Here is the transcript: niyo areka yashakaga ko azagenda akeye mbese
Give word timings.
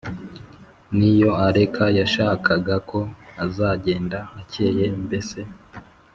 niyo 0.97 1.31
areka 1.47 1.85
yashakaga 1.99 2.75
ko 2.89 2.99
azagenda 3.43 4.19
akeye 4.41 4.85
mbese 5.03 5.39